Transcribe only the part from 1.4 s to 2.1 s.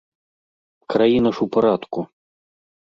у парадку.